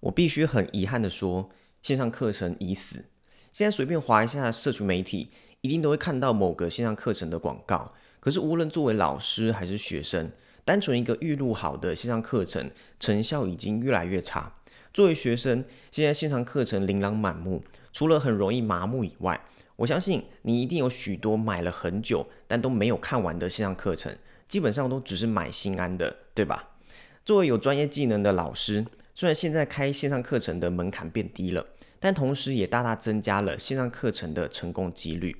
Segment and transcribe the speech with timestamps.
[0.00, 1.50] 我必须很遗憾的说，
[1.82, 3.04] 线上课程已死。
[3.52, 5.30] 现在随便划一下社群媒体，
[5.60, 7.92] 一定都会看到某个线上课程的广告。
[8.18, 10.30] 可是无论作为老师还是学生，
[10.64, 14.54] 单纯一个预录好的线上课程，成效已经越来越差。
[14.92, 17.62] 作为学生，现在线上课程琳琅满目，
[17.92, 19.40] 除了很容易麻木以外，
[19.76, 26.69] 我相信你一定有许多买了很久但都没有看完的线上课程，基本上都只是买心安的，对吧？
[27.30, 28.84] 作为有专业技能的老师，
[29.14, 31.64] 虽然现在开线上课程的门槛变低了，
[32.00, 35.36] 但同时也大大增加了线上课程的成功几率。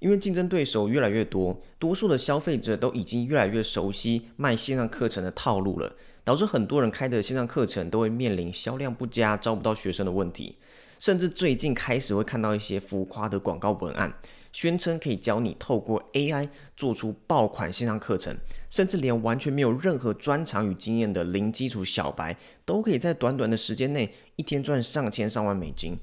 [0.00, 10.56] 因为竞争对手越来越多，多数的消费者都已经越来越熟悉卖线上课程的套路了，导致很多人开的线上课程都会面临销量不佳、招不到学生的问题。
[10.98, 14.12] 甚至最近开始会看到一些浮夸的广告文案，
[14.52, 18.36] 宣称可以教你透过 AI 做出爆款线上课程。
[18.68, 25.98] 甚至连完全没有任何专长与经验的零基础小白，都可以在短短的时间内一天赚上千上万美金。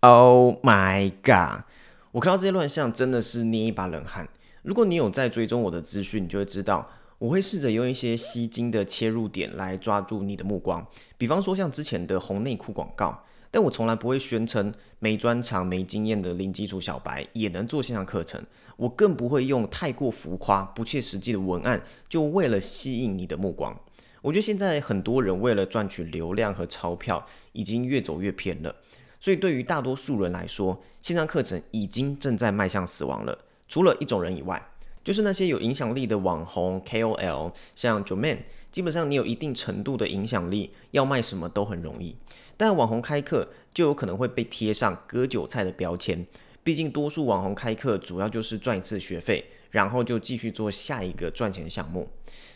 [0.00, 1.64] Oh my god！
[2.12, 4.28] 我看到这些乱象真的是捏一把冷汗。
[4.62, 10.86] 如果你有在追踪我的资讯，你就会知道我会试着用一些吸睛的切入点来抓住你的目光。
[11.16, 18.44] 比方说像之前的红内裤广告，但我从来不会宣称没专长、没经验的零基础小白也能做线上课程。
[18.76, 23.78] 我更不会用太过浮夸、不切实际的文案，就为了吸引你的目光。
[24.22, 28.74] 我觉得现在很多人为了赚取流量和钞票，已经越走越偏了。
[29.18, 33.38] 所以对于大多数人来说，线上课程已经正在迈向死亡了。
[33.68, 34.69] 除了一种人以外，
[35.02, 38.38] 就是那些有影响力的网红 KOL，像 Joman，
[38.70, 42.16] 基本上你有一定程度的影响力，要卖什么都很容易。
[42.56, 46.26] 但网红开课就有可能会被贴上割韭菜的标签。
[46.62, 52.06] 毕竟，多数网红开课主要就是赚一次学费，然后就继续做下一个赚钱项目。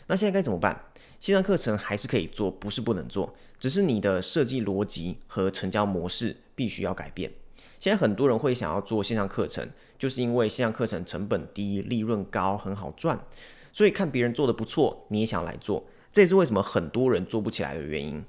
[0.05, 0.85] 那现在该怎么办？
[1.19, 7.31] 线上课程还是可以做，不是不能做，只是你的设计逻辑和成交模式必须要改变。
[7.79, 13.19] 现在很多人会想要做线上课程，就是因为线上课程成本低、利润高、很好赚，
[13.71, 15.85] 所以看别人做得不错，你也想来做。
[16.11, 18.23] 这也是为什么很多人做不起来的原因。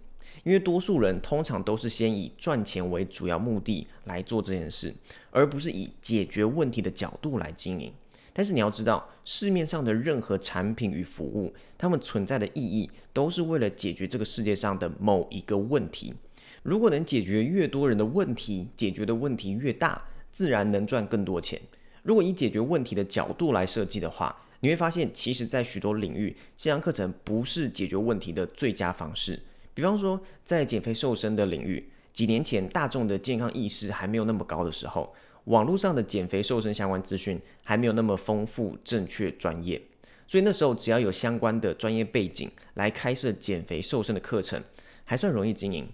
[0.44, 4.94] 因为多数人通常都是先以赚钱为主要目的来做这件事，
[5.30, 7.92] 而不是以解决问题的角度来经营。
[8.32, 16.14] 但是你要知道，市面上的任何产品与服务，它们存在的意义都是为了解决这个世界上的某一个问题。
[16.66, 21.60] 如果能解决越多人的问题，解决的问题越大，自然能赚更多钱。
[22.02, 29.40] 如果以解决问题的角度来设计的话，你会发现，其实在许多领域，线上课程不是解决问题的最佳方式。
[29.74, 39.80] 比方说，在减肥瘦身的领域，几年前大众的健康意识还没有那么高的时候，网络上的减肥瘦身相关资讯还没有那么丰富、正确、专业，
[40.26, 44.60] 所以那时候只要有相关的专业背景来开设减肥瘦身的课程，
[45.04, 45.88] 还算容易经营。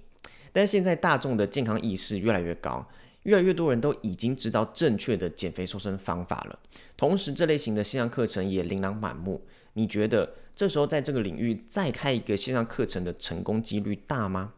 [0.52, 2.86] 但现在大众的健康意识越来越高，
[3.22, 6.58] 越来越多人都已经知道正确的减肥瘦身方法了，
[6.96, 9.40] 同时这类型的线上课程也琳琅满目。
[9.74, 14.52] 你觉得这时候在这个领域再开一个线上课程的成功几率大吗？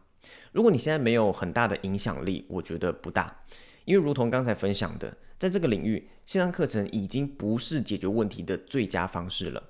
[0.51, 3.43] 如果你现在没有很大的影响力，我觉得不大，
[3.85, 9.63] 因为如同刚才分享的，在这个领域，线上课程已经不是解决问题的最佳方式了。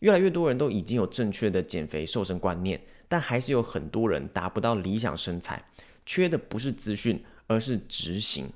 [0.00, 5.64] 越来越多人都已经有正确的减肥瘦身观念，但还是有很多人达不到理想身材，
[6.06, 8.46] 缺的不是资讯，而是执行。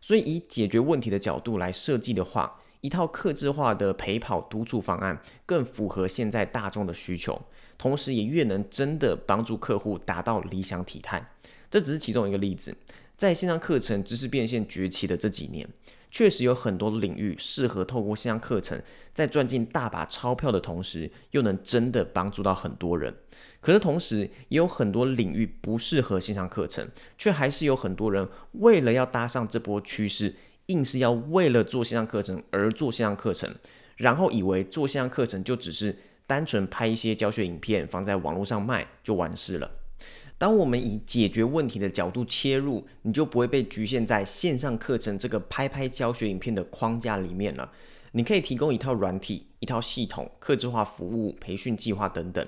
[0.00, 7.40] 所以以解决问题的角度来设计的话，一套客制化的陪跑督促方案更符合现在大众的需求，
[7.78, 11.24] 同时也越能真的帮助客户达到理想体态。
[11.70, 12.74] 这只是其中一个例子。
[13.16, 15.66] 在线上课程知识变现崛起的这几年，
[16.12, 18.80] 确实有很多领域适合透过线上课程，
[19.12, 23.12] 在赚进大把钞票的同时，又能真的帮助到很多人。
[23.60, 30.36] 可是同时，也有很多领域不适合线上课程，却还是有很多人为了要搭上这波趋势。
[30.66, 33.52] 硬是要为了做线上课程而做线上课程，
[33.96, 39.68] 然后以为做线上课程就只是单纯拍一些教学影片放在网络上卖就完事了。
[40.42, 47.70] 当我们以解决问题的角度切入，你就不会被局限在线上课程这个拍拍教学影片的框架里面了。
[48.10, 52.44] 你可以提供一套软体、一套系统、客制化服务、培训计划等等。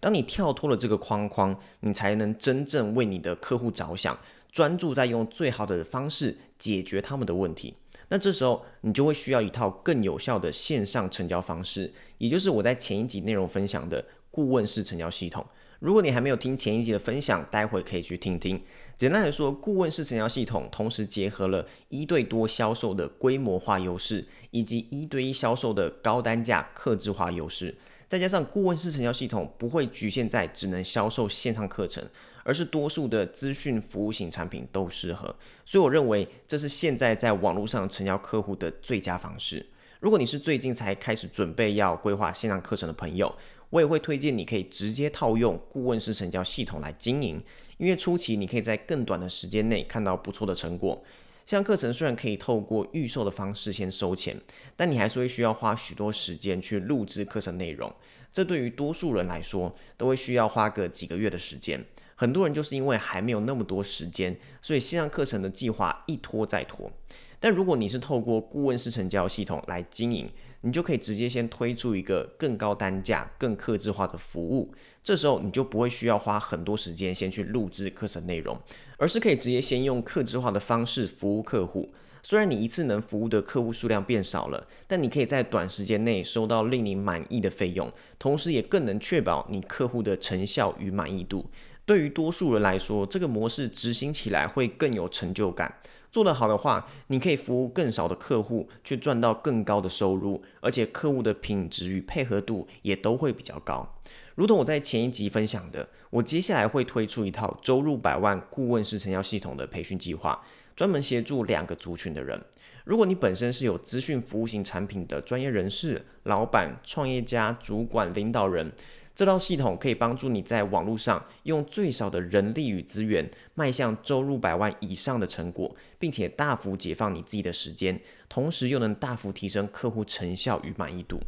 [0.00, 4.18] 当你跳脱了这个框框，你才能真正为你的客户着想。
[4.50, 7.74] 专注在用最好的方式解决他们的问题，
[8.08, 15.46] 那这时候你就会需要一套更有效的线上成交方式，也就是我在前一集内容分享的顾问式成交系统。
[15.78, 18.62] 如果你还没有听前一集的分享，待会可以去听听。
[18.96, 27.76] 简单来说，顾问式成交系统同时结合了一对多销售的规模化优势，以及一对一销售的高单价客制化优势。
[28.08, 32.02] 再加上顾问式成交系统不会局限在只能销售线上课程，
[32.44, 35.34] 而是多数的资讯服务型产品都适合。
[35.64, 39.66] 所以我认为这是现在在网络上成交客户的最佳方式。
[39.98, 43.34] 如果你是最近才开始准备要规划线上课程的朋友，
[43.70, 47.40] 我也会推荐你可以直接套用顾问式成交系统来经营，
[47.78, 51.02] 因为初期你可以在更短的时间内看到不错的成果。
[51.44, 54.36] 线上课程虽然可以透过预售的方式先收钱，
[54.74, 57.92] 但你还是会需要花许多时间去录制课程内容，
[58.32, 61.84] 这对于多数人来说都会需要花个几个月的时间。
[62.16, 66.90] 很多人就是因为还没有那么多时间，所以线上课程的计划一拖再拖。
[67.38, 70.26] 但如果你是透过顾问式成交系统来经营，
[70.62, 74.72] 你就可以直接先推出一个更高单价、更客制化的服务。
[75.02, 78.58] 这时候你就不会需要花很多时间先去录制课程内容，
[78.98, 81.92] 而是可以直接先用客制化的方式服务客户。
[82.22, 91.48] 虽然你一次能服务的客户数量变少了，但你可以在短时间内收到令你满意的费用，同时也更能确保你客户的成效与满意度。
[91.84, 95.72] 对于多数人来说，这个模式执行起来会更有成就感。
[96.10, 103.96] 做得好的话，你可以服务更少的客户，去赚到更高的收入，而且客户的品质与配合度也都会比较高。
[104.34, 110.42] 如同我在前一集分享的，我接下来会推出一套周入百万顾问式成交系统的培训计划，
[110.74, 112.40] 专门协助两个族群的人。
[112.84, 118.72] 如果你本身是有资讯服务型产品的专业人士、老板、创业家、主管、领导人。
[119.16, 127.98] 这套系统可以帮助你在网络上用最少的人力与资源，迈向周入百万以上的成果，并且大幅解放你自己的时间，
[128.28, 131.18] 同时又能大幅提升客户成效与满意度。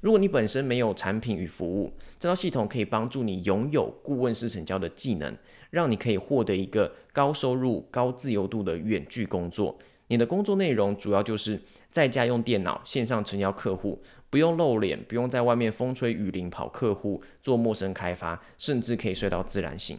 [0.00, 5.36] 如果你本身没有产品与服务，这套系统可以帮助你拥有顾问式成交的技能，
[5.68, 9.76] 让你可以获得一个高收入、高自由度的远距工作。
[10.08, 11.60] 你的工作内容主要就是
[11.90, 14.02] 在家用电脑线上成交客户。
[14.30, 19.96] 不用露脸，不用在外面风吹雨淋跑客户，做陌生开发，甚至可以睡到自然醒。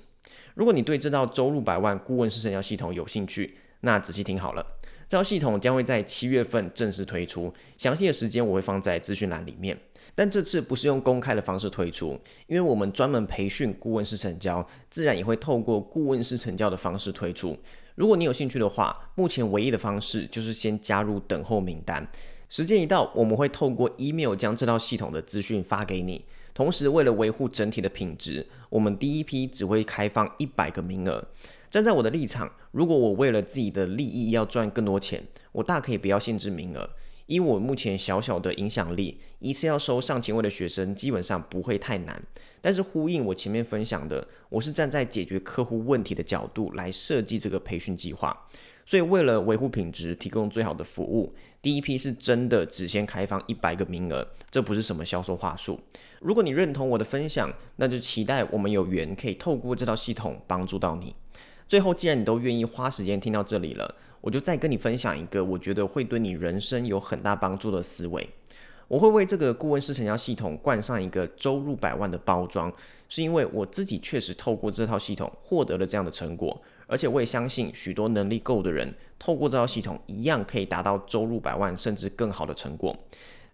[0.56, 4.66] 如果你对这套周入百万顾问式成交系统有兴趣，那仔细听好了，
[5.08, 9.78] 这套系统将会在七月份正式推出，详细的时间我会放在资讯栏里面。
[10.14, 17.58] 但这次不是用公开的方式推出，因为我们专门培训顾问式成交，自然也会透过顾问式成交的方式推出。
[17.96, 22.06] 如果你有兴趣的话，目前唯一的方式就是先加入等候名单。
[22.50, 26.24] 时间一到，我们会透过 email 将这套系统的资讯发给你。
[26.54, 31.26] 同时，为了维护整体的品质，我们第一批只会开放一百个名额。
[31.72, 36.90] 站在我的立场，如果我为了自己的利益要赚更多钱，我大可以不要限制名额。
[37.28, 42.22] 以我目前小小的影响力，一次要收上千位的学生，基本上不会太难。
[42.62, 48.48] 但是呼应我前面分享的，我是站在解决客户问题的角度来设计这个培训计划。
[48.88, 55.80] 所以，为了维护品质，提供最好的服务，第一批是真的只先开放一百个名额，这不是什么销售话术。
[56.20, 61.16] 如果你认同我的分享，那就期待我们有缘可以透过这套系统帮助到你。
[61.68, 63.96] 最后，既然你都愿意花时间听到这里了，
[64.26, 68.28] 我就再跟你分享一个我觉得会对你人生有很大帮助的思维。
[68.88, 72.74] 我会为这个顾问式成交系统冠上一个周入百万的包装，
[73.08, 76.60] 是因为我自己确实透过这套系统获得了这样的成果。
[76.88, 82.98] 而且我也相信，许多能力够的人，透过这套系统一样可以达到周入百万甚至更好的成果。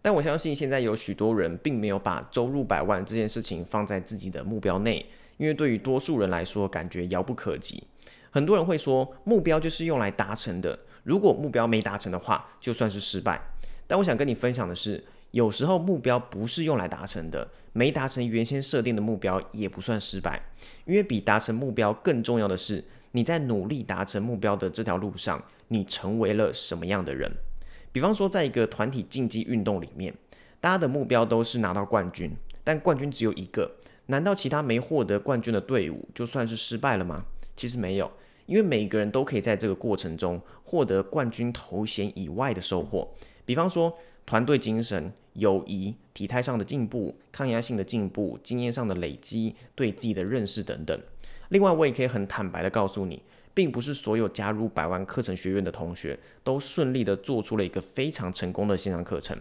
[0.01, 7.83] 但我相信，现在有许多人并没有把周入百万这件事情放在自己的目标内，因为对于多数人来说，感觉遥不可及。
[8.31, 13.39] 很多人会说，目标就是用来达成的，如果目标没达成的话，就算是失败。
[13.85, 20.41] 但我想跟你分享的是，有时候目标不是用来达成的，没达成原先设定的目标也不算失败，
[20.85, 22.83] 因为比达成目标更重要的是。
[23.13, 27.29] 你在努力达成目标的这条路上，你成为了什么样的人？
[27.91, 30.13] 比方说，在一个团体竞技运动里面，
[30.61, 32.31] 大家的目标都是拿到冠军，
[32.63, 33.69] 但冠军只有一个，
[34.05, 37.25] 难道其他没获得冠军的队伍就算是失败了吗？
[37.53, 38.09] 其实没有，
[38.45, 43.07] 因为每个人都可以在这个过程中获得冠军头衔以外的收获，
[43.45, 50.99] 比方说团队精神、友谊、体态上的进步、抗压性的进步、经验上的累积、对自己的认识等等。
[51.49, 53.21] 另外，我也可以很坦白的告诉你，
[53.53, 59.37] 并不是所有加入百万课程学院的同学都顺利的做出了一个非常成功的线上课程。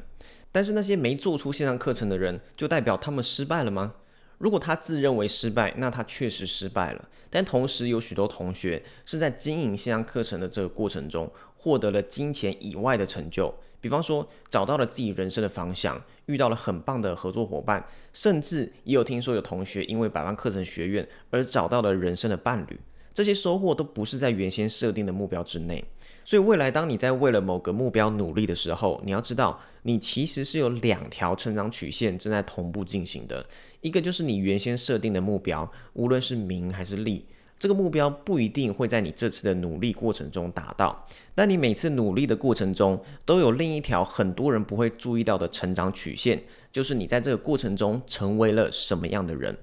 [0.50, 3.94] 但是那些没做出线上课程的人，就代表他们失败了吗？
[4.40, 7.08] 如果他自认为失败，那他确实失败了。
[7.28, 13.54] 但同时，有许多同学是在经营线上课程的这个过程中，获得了金钱以外的成就。
[13.82, 22.80] 比方说，找到了自己人生的方向，遇到了很棒的合作伙伴，甚至也有听说有同学因为百万课程学院而找到了人生的伴侣。
[23.12, 25.84] 这些收获都不是在原先设定的目标之内。
[26.24, 33.44] 所以未来当你在为了某个目标努力的时候，你要知道，你其实是有两条成长曲线正在同步进行的。
[33.80, 37.24] 一个就是你原先设定的目标，无论是名还是利。
[37.58, 49.54] 这个目标不一定会在你这次的努力过程中达到，但你每次努力的过程中，都有另一条很多人不会注意到的成长曲线，就是你在这个过程中成为了什么样的人。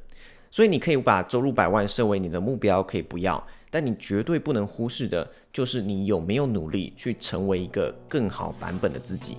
[0.57, 9.37] 所以你可以把收入百万设为你的目标，可以不要，但你绝对不能忽视的，就是你有没有努力去成为一个更好版本的自己。